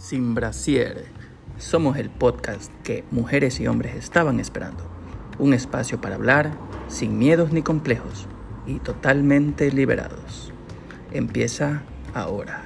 [0.00, 1.04] Sin brasier.
[1.58, 4.82] Somos el podcast que mujeres y hombres estaban esperando.
[5.38, 6.52] Un espacio para hablar
[6.88, 8.26] sin miedos ni complejos
[8.66, 10.54] y totalmente liberados.
[11.12, 11.82] Empieza
[12.14, 12.64] ahora.